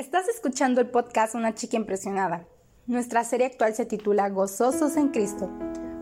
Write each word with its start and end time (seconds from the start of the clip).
Estás 0.00 0.30
escuchando 0.30 0.80
el 0.80 0.88
podcast 0.88 1.34
Una 1.34 1.54
chica 1.54 1.76
impresionada. 1.76 2.46
Nuestra 2.86 3.22
serie 3.22 3.44
actual 3.44 3.74
se 3.74 3.84
titula 3.84 4.30
Gozosos 4.30 4.96
en 4.96 5.08
Cristo, 5.08 5.50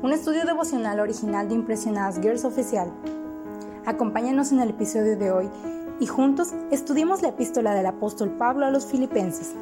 un 0.00 0.14
estudio 0.14 0.46
devocional 0.46 0.98
original 0.98 1.46
de 1.46 1.56
Impresionadas 1.56 2.18
Girls 2.18 2.46
Oficial. 2.46 2.90
Acompáñanos 3.84 4.50
en 4.50 4.60
el 4.60 4.70
episodio 4.70 5.18
de 5.18 5.30
hoy 5.30 5.50
y 6.00 6.06
juntos 6.06 6.54
estudiemos 6.70 7.20
la 7.20 7.28
epístola 7.28 7.74
del 7.74 7.84
apóstol 7.84 8.30
Pablo 8.38 8.64
a 8.64 8.70
los 8.70 8.86
filipenses. 8.86 9.52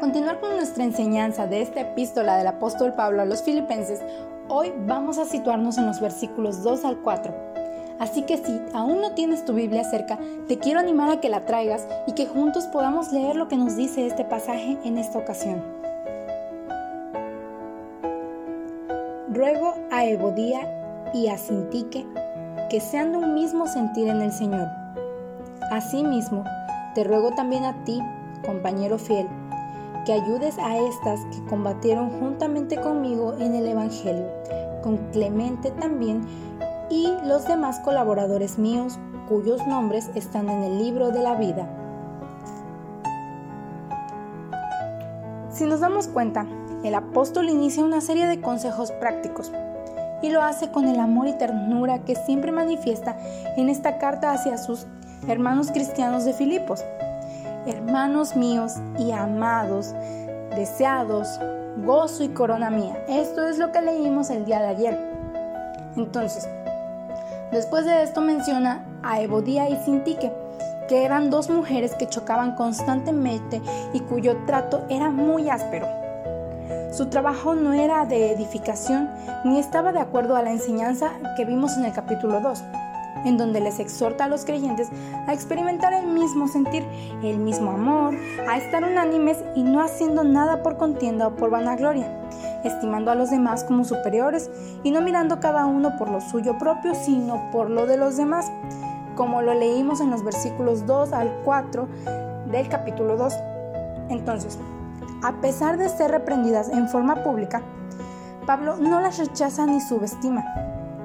Continuar 0.00 0.40
con 0.40 0.56
nuestra 0.56 0.82
enseñanza 0.82 1.46
de 1.46 1.60
esta 1.60 1.82
epístola 1.82 2.38
del 2.38 2.46
apóstol 2.46 2.94
Pablo 2.94 3.20
a 3.20 3.26
los 3.26 3.42
filipenses, 3.42 4.00
hoy 4.48 4.72
vamos 4.86 5.18
a 5.18 5.26
situarnos 5.26 5.76
en 5.76 5.86
los 5.86 6.00
versículos 6.00 6.62
2 6.62 6.86
al 6.86 6.96
4. 7.02 7.34
Así 7.98 8.22
que 8.22 8.38
si 8.38 8.62
aún 8.72 9.02
no 9.02 9.12
tienes 9.12 9.44
tu 9.44 9.52
Biblia 9.52 9.84
cerca, 9.84 10.18
te 10.48 10.58
quiero 10.58 10.80
animar 10.80 11.10
a 11.10 11.20
que 11.20 11.28
la 11.28 11.44
traigas 11.44 11.86
y 12.06 12.12
que 12.12 12.24
juntos 12.24 12.64
podamos 12.68 13.12
leer 13.12 13.36
lo 13.36 13.48
que 13.48 13.58
nos 13.58 13.76
dice 13.76 14.06
este 14.06 14.24
pasaje 14.24 14.78
en 14.84 14.96
esta 14.96 15.18
ocasión. 15.18 15.62
Ruego 19.28 19.74
a 19.90 20.06
Evodía 20.06 21.12
y 21.12 21.28
a 21.28 21.36
Sintique 21.36 22.06
que 22.70 22.80
sean 22.80 23.12
de 23.12 23.18
un 23.18 23.34
mismo 23.34 23.66
sentir 23.66 24.08
en 24.08 24.22
el 24.22 24.32
Señor. 24.32 24.66
Asimismo, 25.70 26.44
te 26.94 27.04
ruego 27.04 27.32
también 27.32 27.64
a 27.64 27.84
ti, 27.84 28.00
compañero 28.46 28.98
fiel, 28.98 29.28
que 30.10 30.14
ayudes 30.14 30.58
a 30.58 30.76
estas 30.76 31.20
que 31.26 31.44
combatieron 31.48 32.10
juntamente 32.18 32.80
conmigo 32.80 33.36
en 33.38 33.54
el 33.54 33.64
Evangelio, 33.68 34.26
con 34.82 34.96
Clemente 35.12 35.70
también 35.70 36.22
y 36.90 37.06
los 37.24 37.46
demás 37.46 37.78
colaboradores 37.78 38.58
míos 38.58 38.98
cuyos 39.28 39.64
nombres 39.68 40.10
están 40.16 40.48
en 40.48 40.64
el 40.64 40.78
libro 40.78 41.12
de 41.12 41.22
la 41.22 41.36
vida. 41.36 41.68
Si 45.52 45.64
nos 45.64 45.78
damos 45.78 46.08
cuenta, 46.08 46.44
el 46.82 46.96
apóstol 46.96 47.48
inicia 47.48 47.84
una 47.84 48.00
serie 48.00 48.26
de 48.26 48.40
consejos 48.40 48.90
prácticos 48.90 49.52
y 50.22 50.30
lo 50.30 50.42
hace 50.42 50.72
con 50.72 50.88
el 50.88 50.98
amor 50.98 51.28
y 51.28 51.34
ternura 51.34 52.00
que 52.00 52.16
siempre 52.16 52.50
manifiesta 52.50 53.16
en 53.56 53.68
esta 53.68 53.98
carta 53.98 54.32
hacia 54.32 54.58
sus 54.58 54.88
hermanos 55.28 55.70
cristianos 55.70 56.24
de 56.24 56.32
Filipos 56.32 56.82
hermanos 57.66 58.36
míos 58.36 58.74
y 58.98 59.12
amados, 59.12 59.94
deseados, 60.54 61.28
gozo 61.84 62.24
y 62.24 62.28
corona 62.28 62.70
mía. 62.70 62.96
Esto 63.08 63.46
es 63.46 63.58
lo 63.58 63.72
que 63.72 63.82
leímos 63.82 64.30
el 64.30 64.44
día 64.44 64.60
de 64.60 64.68
ayer. 64.68 64.98
Entonces, 65.96 66.48
después 67.52 67.84
de 67.84 68.02
esto 68.02 68.20
menciona 68.20 68.84
a 69.02 69.20
Evodía 69.20 69.68
y 69.68 69.76
Sintique, 69.84 70.32
que 70.88 71.04
eran 71.04 71.30
dos 71.30 71.50
mujeres 71.50 71.94
que 71.94 72.08
chocaban 72.08 72.56
constantemente 72.56 73.62
y 73.92 74.00
cuyo 74.00 74.36
trato 74.46 74.84
era 74.88 75.10
muy 75.10 75.48
áspero. 75.48 75.86
Su 76.92 77.06
trabajo 77.06 77.54
no 77.54 77.72
era 77.72 78.04
de 78.04 78.32
edificación 78.32 79.08
ni 79.44 79.58
estaba 79.58 79.92
de 79.92 80.00
acuerdo 80.00 80.36
a 80.36 80.42
la 80.42 80.50
enseñanza 80.50 81.12
que 81.36 81.44
vimos 81.44 81.76
en 81.76 81.84
el 81.84 81.92
capítulo 81.92 82.40
2 82.40 82.62
en 83.24 83.36
donde 83.36 83.60
les 83.60 83.78
exhorta 83.78 84.24
a 84.24 84.28
los 84.28 84.44
creyentes 84.44 84.88
a 85.26 85.32
experimentar 85.32 85.92
el 85.92 86.06
mismo 86.06 86.48
sentir, 86.48 86.84
el 87.22 87.38
mismo 87.38 87.72
amor, 87.72 88.14
a 88.48 88.56
estar 88.56 88.84
unánimes 88.84 89.38
y 89.54 89.62
no 89.62 89.80
haciendo 89.80 90.24
nada 90.24 90.62
por 90.62 90.76
contienda 90.76 91.28
o 91.28 91.36
por 91.36 91.50
vanagloria, 91.50 92.06
estimando 92.64 93.10
a 93.10 93.14
los 93.14 93.30
demás 93.30 93.64
como 93.64 93.84
superiores 93.84 94.50
y 94.82 94.90
no 94.90 95.00
mirando 95.00 95.40
cada 95.40 95.66
uno 95.66 95.96
por 95.96 96.10
lo 96.10 96.20
suyo 96.20 96.58
propio, 96.58 96.94
sino 96.94 97.50
por 97.50 97.70
lo 97.70 97.86
de 97.86 97.96
los 97.96 98.16
demás, 98.16 98.50
como 99.16 99.42
lo 99.42 99.54
leímos 99.54 100.00
en 100.00 100.10
los 100.10 100.24
versículos 100.24 100.86
2 100.86 101.12
al 101.12 101.30
4 101.44 101.88
del 102.50 102.68
capítulo 102.68 103.16
2. 103.16 103.34
Entonces, 104.08 104.58
a 105.22 105.32
pesar 105.40 105.76
de 105.76 105.88
ser 105.88 106.10
reprendidas 106.10 106.68
en 106.68 106.88
forma 106.88 107.22
pública, 107.22 107.62
Pablo 108.46 108.76
no 108.76 109.00
las 109.00 109.18
rechaza 109.18 109.66
ni 109.66 109.80
subestima 109.80 110.44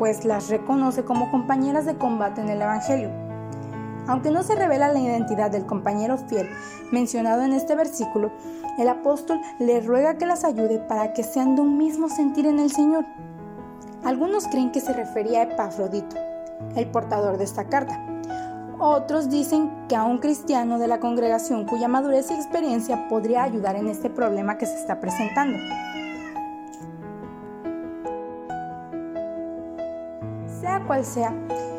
pues 0.00 0.24
las 0.24 0.48
reconoce 0.48 1.04
como 1.04 1.30
compañeras 1.30 1.84
de 1.84 1.94
combate 1.94 2.40
en 2.40 2.48
el 2.48 2.62
Evangelio. 2.62 3.10
Aunque 4.06 4.30
no 4.30 4.42
se 4.42 4.54
revela 4.54 4.88
la 4.88 4.98
identidad 4.98 5.50
del 5.50 5.66
compañero 5.66 6.16
fiel 6.16 6.48
mencionado 6.90 7.42
en 7.42 7.52
este 7.52 7.76
versículo, 7.76 8.32
el 8.78 8.88
apóstol 8.88 9.38
le 9.58 9.82
ruega 9.82 10.16
que 10.16 10.24
las 10.24 10.42
ayude 10.44 10.78
para 10.78 11.12
que 11.12 11.22
sean 11.22 11.54
de 11.54 11.60
un 11.60 11.76
mismo 11.76 12.08
sentir 12.08 12.46
en 12.46 12.60
el 12.60 12.72
Señor. 12.72 13.04
Algunos 14.02 14.48
creen 14.48 14.72
que 14.72 14.80
se 14.80 14.94
refería 14.94 15.40
a 15.40 15.42
Epafrodito, 15.42 16.16
el 16.76 16.86
portador 16.86 17.36
de 17.36 17.44
esta 17.44 17.64
carta. 17.64 18.02
Otros 18.78 19.28
dicen 19.28 19.70
que 19.86 19.96
a 19.96 20.04
un 20.04 20.16
cristiano 20.16 20.78
de 20.78 20.88
la 20.88 20.98
congregación 20.98 21.66
cuya 21.66 21.88
madurez 21.88 22.30
y 22.30 22.34
experiencia 22.34 23.06
podría 23.10 23.42
ayudar 23.42 23.76
en 23.76 23.88
este 23.88 24.08
problema 24.08 24.56
que 24.56 24.64
se 24.64 24.76
está 24.76 24.98
presentando. 24.98 25.58
Sea 30.60 30.80
cual 30.86 31.06
sea, 31.06 31.32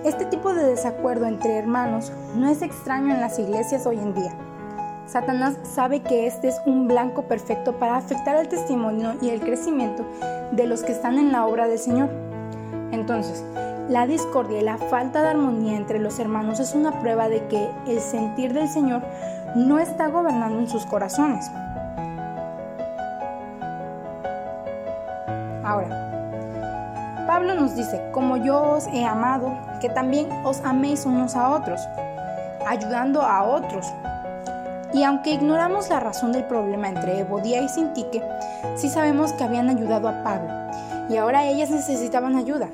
este 0.03 0.25
tipo 0.25 0.55
de 0.55 0.63
desacuerdo 0.63 1.27
entre 1.27 1.55
hermanos 1.55 2.11
no 2.35 2.47
es 2.47 2.63
extraño 2.63 3.13
en 3.13 3.21
las 3.21 3.37
iglesias 3.37 3.85
hoy 3.85 3.99
en 3.99 4.15
día. 4.15 4.33
Satanás 5.05 5.55
sabe 5.61 6.01
que 6.01 6.25
este 6.25 6.47
es 6.47 6.59
un 6.65 6.87
blanco 6.87 7.23
perfecto 7.23 7.77
para 7.77 7.97
afectar 7.97 8.37
el 8.37 8.47
testimonio 8.47 9.13
y 9.21 9.29
el 9.29 9.41
crecimiento 9.41 10.03
de 10.51 10.65
los 10.65 10.81
que 10.81 10.93
están 10.93 11.19
en 11.19 11.31
la 11.31 11.45
obra 11.45 11.67
del 11.67 11.77
Señor. 11.77 12.09
Entonces, 12.91 13.43
la 13.87 14.07
discordia 14.07 14.61
y 14.61 14.63
la 14.63 14.79
falta 14.79 15.21
de 15.21 15.29
armonía 15.29 15.77
entre 15.77 15.99
los 15.99 16.17
hermanos 16.17 16.59
es 16.59 16.73
una 16.73 16.99
prueba 17.01 17.29
de 17.29 17.45
que 17.49 17.69
el 17.85 17.99
sentir 17.99 18.53
del 18.53 18.67
Señor 18.67 19.03
no 19.53 19.77
está 19.77 20.07
gobernando 20.07 20.57
en 20.57 20.67
sus 20.67 20.87
corazones. 20.87 21.51
Ahora, 25.63 26.10
Pablo 27.41 27.55
nos 27.55 27.75
dice, 27.75 27.99
como 28.11 28.37
yo 28.37 28.61
os 28.73 28.85
he 28.93 29.03
amado, 29.03 29.57
que 29.79 29.89
también 29.89 30.29
os 30.43 30.61
améis 30.63 31.07
unos 31.07 31.35
a 31.35 31.49
otros, 31.49 31.81
ayudando 32.67 33.23
a 33.23 33.43
otros. 33.43 33.87
Y 34.93 35.01
aunque 35.01 35.31
ignoramos 35.31 35.89
la 35.89 35.99
razón 35.99 36.33
del 36.33 36.43
problema 36.43 36.89
entre 36.89 37.17
Evodía 37.17 37.63
y 37.63 37.67
Sintique, 37.67 38.21
sí 38.75 38.89
sabemos 38.89 39.33
que 39.33 39.43
habían 39.43 39.71
ayudado 39.71 40.07
a 40.07 40.21
Pablo, 40.23 40.51
y 41.09 41.17
ahora 41.17 41.47
ellas 41.47 41.71
necesitaban 41.71 42.35
ayuda. 42.35 42.69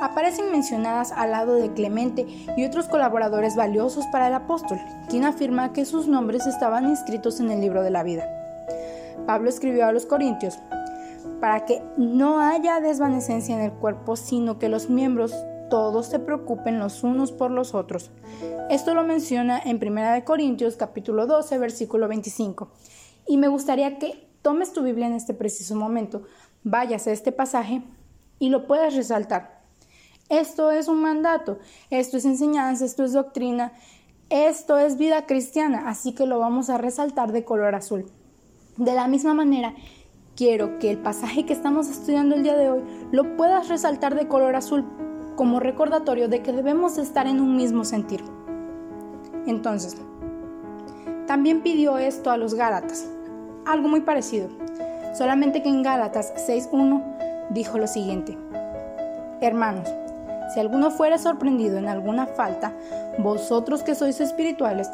Aparecen 0.00 0.50
mencionadas 0.50 1.12
al 1.12 1.32
lado 1.32 1.56
de 1.56 1.70
Clemente 1.74 2.26
y 2.56 2.64
otros 2.64 2.88
colaboradores 2.88 3.54
valiosos 3.54 4.06
para 4.06 4.28
el 4.28 4.34
apóstol, 4.34 4.80
quien 5.10 5.26
afirma 5.26 5.74
que 5.74 5.84
sus 5.84 6.08
nombres 6.08 6.46
estaban 6.46 6.88
inscritos 6.88 7.38
en 7.38 7.50
el 7.50 7.60
libro 7.60 7.82
de 7.82 7.90
la 7.90 8.02
vida. 8.02 8.26
Pablo 9.26 9.50
escribió 9.50 9.84
a 9.84 9.92
los 9.92 10.06
Corintios, 10.06 10.58
para 11.40 11.64
que 11.64 11.82
no 11.96 12.40
haya 12.40 12.80
desvanecencia 12.80 13.54
en 13.54 13.62
el 13.62 13.72
cuerpo, 13.72 14.16
sino 14.16 14.58
que 14.58 14.68
los 14.68 14.90
miembros 14.90 15.34
todos 15.70 16.06
se 16.06 16.18
preocupen 16.18 16.78
los 16.78 17.02
unos 17.02 17.32
por 17.32 17.50
los 17.50 17.74
otros. 17.74 18.10
Esto 18.70 18.94
lo 18.94 19.04
menciona 19.04 19.58
en 19.58 19.76
1 19.76 20.24
Corintios 20.24 20.76
capítulo 20.76 21.26
12, 21.26 21.58
versículo 21.58 22.08
25. 22.08 22.70
Y 23.26 23.36
me 23.36 23.48
gustaría 23.48 23.98
que 23.98 24.28
tomes 24.42 24.72
tu 24.72 24.82
Biblia 24.82 25.06
en 25.06 25.14
este 25.14 25.34
preciso 25.34 25.76
momento, 25.76 26.22
vayas 26.64 27.06
a 27.06 27.12
este 27.12 27.32
pasaje 27.32 27.82
y 28.38 28.48
lo 28.48 28.66
puedas 28.66 28.94
resaltar. 28.94 29.62
Esto 30.28 30.70
es 30.70 30.88
un 30.88 31.00
mandato, 31.00 31.58
esto 31.90 32.16
es 32.16 32.24
enseñanza, 32.24 32.84
esto 32.84 33.04
es 33.04 33.12
doctrina, 33.12 33.72
esto 34.30 34.76
es 34.78 34.98
vida 34.98 35.26
cristiana, 35.26 35.88
así 35.88 36.14
que 36.14 36.26
lo 36.26 36.38
vamos 36.38 36.68
a 36.68 36.78
resaltar 36.78 37.32
de 37.32 37.44
color 37.44 37.74
azul. 37.74 38.10
De 38.76 38.92
la 38.92 39.08
misma 39.08 39.34
manera, 39.34 39.74
quiero 40.38 40.78
que 40.78 40.88
el 40.88 40.98
pasaje 40.98 41.44
que 41.44 41.52
estamos 41.52 41.88
estudiando 41.88 42.36
el 42.36 42.44
día 42.44 42.56
de 42.56 42.70
hoy 42.70 42.84
lo 43.10 43.36
puedas 43.36 43.68
resaltar 43.68 44.14
de 44.14 44.28
color 44.28 44.54
azul 44.54 44.84
como 45.34 45.58
recordatorio 45.58 46.28
de 46.28 46.42
que 46.42 46.52
debemos 46.52 46.96
estar 46.96 47.26
en 47.26 47.40
un 47.40 47.56
mismo 47.56 47.84
sentir. 47.84 48.22
Entonces, 49.46 49.96
también 51.26 51.62
pidió 51.62 51.98
esto 51.98 52.30
a 52.30 52.36
los 52.36 52.54
Gálatas, 52.54 53.08
algo 53.66 53.88
muy 53.88 54.02
parecido, 54.02 54.48
solamente 55.12 55.60
que 55.60 55.70
en 55.70 55.82
Gálatas 55.82 56.32
6.1 56.48 57.48
dijo 57.50 57.76
lo 57.76 57.88
siguiente, 57.88 58.38
Hermanos, 59.40 59.88
si 60.54 60.60
alguno 60.60 60.92
fuera 60.92 61.18
sorprendido 61.18 61.78
en 61.78 61.88
alguna 61.88 62.26
falta, 62.26 62.72
vosotros 63.18 63.82
que 63.82 63.96
sois 63.96 64.20
espirituales, 64.20 64.88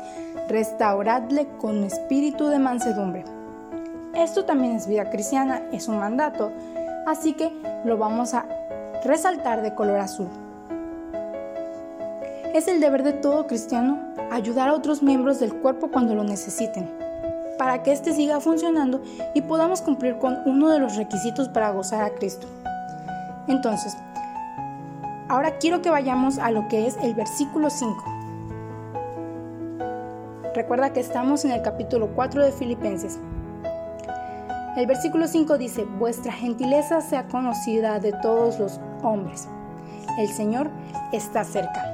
restauradle 0.48 1.48
con 1.58 1.84
espíritu 1.84 2.46
de 2.46 2.58
mansedumbre 2.58 3.33
esto 4.16 4.44
también 4.44 4.76
es 4.76 4.86
vida 4.86 5.10
cristiana, 5.10 5.62
es 5.72 5.88
un 5.88 5.98
mandato, 5.98 6.52
así 7.06 7.32
que 7.34 7.52
lo 7.84 7.98
vamos 7.98 8.34
a 8.34 8.46
resaltar 9.04 9.62
de 9.62 9.74
color 9.74 9.98
azul. 9.98 10.28
Es 12.54 12.68
el 12.68 12.80
deber 12.80 13.02
de 13.02 13.12
todo 13.12 13.46
cristiano 13.46 13.98
ayudar 14.30 14.68
a 14.68 14.74
otros 14.74 15.02
miembros 15.02 15.40
del 15.40 15.54
cuerpo 15.54 15.90
cuando 15.90 16.14
lo 16.14 16.24
necesiten. 16.24 17.02
para 17.58 17.84
que 17.84 17.92
éste 17.92 18.12
siga 18.12 18.40
funcionando 18.40 19.00
y 19.32 19.42
podamos 19.42 19.80
cumplir 19.80 20.18
con 20.18 20.38
uno 20.44 20.70
de 20.70 20.80
los 20.80 20.96
requisitos 20.96 21.48
para 21.48 21.70
gozar 21.70 22.02
a 22.02 22.10
Cristo. 22.10 22.48
Entonces, 23.46 23.96
ahora 25.28 25.56
quiero 25.58 25.80
que 25.80 25.88
vayamos 25.88 26.38
a 26.38 26.50
lo 26.50 26.66
que 26.66 26.88
es 26.88 26.96
el 27.00 27.14
versículo 27.14 27.70
5. 27.70 28.04
Recuerda 30.54 30.92
que 30.92 30.98
estamos 30.98 31.44
en 31.44 31.52
el 31.52 31.62
capítulo 31.62 32.08
4 32.14 32.44
de 32.44 32.50
Filipenses. 32.50 33.20
El 34.76 34.86
versículo 34.86 35.28
5 35.28 35.56
dice, 35.56 35.84
vuestra 35.84 36.32
gentileza 36.32 37.00
sea 37.00 37.28
conocida 37.28 38.00
de 38.00 38.12
todos 38.12 38.58
los 38.58 38.80
hombres. 39.02 39.48
El 40.18 40.28
Señor 40.28 40.68
está 41.12 41.44
cerca. 41.44 41.92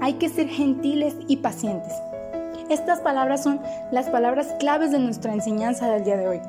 Hay 0.00 0.14
que 0.14 0.28
ser 0.28 0.46
gentiles 0.48 1.16
y 1.26 1.38
pacientes. 1.38 1.92
Estas 2.70 3.00
palabras 3.00 3.42
son 3.42 3.60
las 3.90 4.08
palabras 4.08 4.54
claves 4.60 4.92
de 4.92 5.00
nuestra 5.00 5.32
enseñanza 5.32 5.90
del 5.90 6.04
día 6.04 6.16
de 6.16 6.28
hoy. 6.28 6.40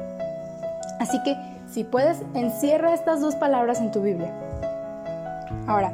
Así 1.00 1.22
que, 1.24 1.36
si 1.68 1.84
puedes, 1.84 2.22
encierra 2.36 2.94
estas 2.94 3.22
dos 3.22 3.36
palabras 3.36 3.80
en 3.80 3.92
tu 3.92 4.02
Biblia. 4.02 4.32
Ahora, 5.66 5.92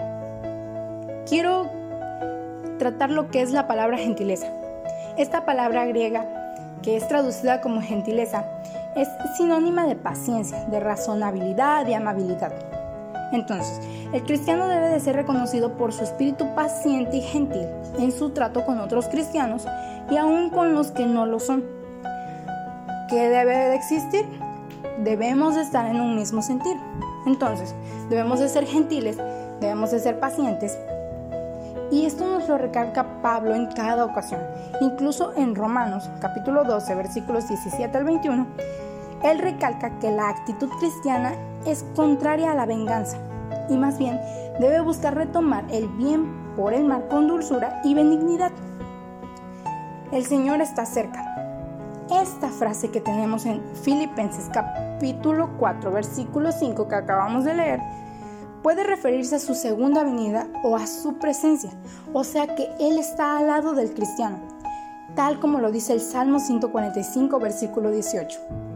quiero 1.26 1.70
tratar 2.80 3.12
lo 3.12 3.32
que 3.32 3.42
es 3.42 3.52
la 3.52 3.68
palabra 3.68 3.98
gentileza. 3.98 4.48
Esta 5.18 5.46
palabra 5.46 5.86
griega, 5.86 6.41
que 6.82 6.98
es 6.98 7.08
traducida 7.08 7.62
como 7.62 7.82
gentileza, 7.82 8.46
es 8.96 9.08
sinónima 9.38 9.86
de 9.86 9.96
paciencia, 9.96 10.66
de 10.66 10.80
razonabilidad 10.80 11.88
y 11.88 11.94
amabilidad. 11.94 12.54
Entonces, 13.32 13.80
el 14.12 14.24
cristiano 14.24 14.68
debe 14.68 14.90
de 14.90 15.00
ser 15.00 15.16
reconocido 15.16 15.78
por 15.78 15.94
su 15.94 16.04
espíritu 16.04 16.54
paciente 16.54 17.18
y 17.18 17.22
gentil 17.22 17.66
en 17.98 18.12
su 18.12 18.32
trato 18.32 18.66
con 18.66 18.80
otros 18.80 19.08
cristianos 19.08 19.66
y 20.10 20.18
aún 20.18 20.50
con 20.50 20.74
los 20.74 20.92
que 20.92 21.06
no 21.06 21.26
lo 21.26 21.40
son. 21.40 21.64
¿Qué 23.10 23.30
debe 23.30 23.56
de 23.56 23.76
existir? 23.76 24.26
Debemos 25.04 25.56
de 25.56 25.62
estar 25.62 25.86
en 25.86 26.00
un 26.00 26.16
mismo 26.16 26.42
sentir. 26.42 26.76
Entonces, 27.26 27.74
debemos 28.10 28.40
de 28.40 28.50
ser 28.50 28.66
gentiles, 28.66 29.18
debemos 29.60 29.92
de 29.92 30.00
ser 30.00 30.20
pacientes. 30.20 30.78
Y 31.92 32.06
esto 32.06 32.26
nos 32.26 32.48
lo 32.48 32.58
recalca 32.58 33.22
Pablo 33.22 33.54
en 33.54 33.68
cada 33.68 34.06
ocasión. 34.06 34.40
Incluso 34.80 35.34
en 35.36 35.56
Romanos 35.56 36.10
capítulo 36.22 36.64
12 36.64 36.96
versículos 36.96 37.50
17 37.50 37.98
al 37.98 38.06
21, 38.06 38.48
él 39.24 39.40
recalca 39.40 40.00
que 40.00 40.10
la 40.10 40.30
actitud 40.30 40.70
cristiana 40.80 41.34
es 41.66 41.86
contraria 41.94 42.54
a 42.54 42.56
la 42.56 42.66
venganza 42.66 43.18
y 43.70 43.76
más 43.78 43.98
bien 43.98 44.20
debe 44.60 44.80
buscar 44.80 45.16
retomar 45.16 45.66
el 45.70 45.90
bien 45.90 46.56
por 46.56 46.74
el 46.74 46.86
mal 46.86 47.08
con 47.10 47.28
dulzura 47.28 47.82
y 47.84 47.94
benignidad. 47.94 48.52
El 50.14 50.26
Señor 50.26 50.62
está 50.62 50.86
cerca. 50.86 51.28
Esta 52.10 52.48
frase 52.50 52.90
que 52.90 53.02
tenemos 53.02 53.46
en 53.46 53.62
Filipenses 53.84 54.50
capítulo 54.54 55.50
4 55.60 55.92
versículo 55.92 56.54
5 56.54 56.88
que 56.88 56.96
acabamos 56.96 57.44
de 57.44 57.54
leer 57.54 57.82
puede 58.62 58.84
referirse 58.84 59.36
a 59.36 59.40
su 59.40 59.56
segunda 59.56 60.04
venida 60.04 60.48
o 60.64 60.76
a 60.76 60.88
su 60.88 61.20
presencia, 61.20 61.72
o 62.14 62.24
sea 62.24 62.56
que 62.56 62.70
Él 62.80 62.98
está 62.98 63.38
al 63.38 63.48
lado 63.48 63.74
del 63.74 63.94
cristiano, 63.94 64.40
tal 65.16 65.40
como 65.40 65.60
lo 65.60 65.72
dice 65.72 65.94
el 65.94 66.02
Salmo 66.02 66.40
145 66.40 67.40
versículo 67.40 67.92
18. 67.92 68.71